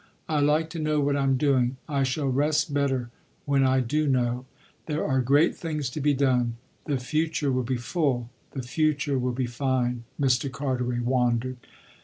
I 0.27 0.39
like 0.39 0.71
to 0.71 0.79
know 0.79 0.99
what 0.99 1.15
I'm 1.15 1.37
doing. 1.37 1.77
I 1.87 2.01
shall 2.01 2.25
rest 2.25 2.73
better 2.73 3.11
when 3.45 3.63
I 3.63 3.81
do 3.81 4.07
know. 4.07 4.47
There 4.87 5.05
are 5.05 5.21
great 5.21 5.55
things 5.55 5.91
to 5.91 6.01
be 6.01 6.15
done; 6.15 6.55
the 6.85 6.97
future 6.97 7.51
will 7.51 7.61
be 7.61 7.77
full 7.77 8.31
the 8.53 8.63
future 8.63 9.19
will 9.19 9.31
be 9.33 9.45
fine," 9.45 10.05
Mr. 10.19 10.51
Carteret 10.51 11.03
wandered. 11.03 11.57